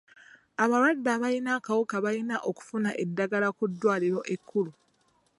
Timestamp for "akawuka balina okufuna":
1.57-2.89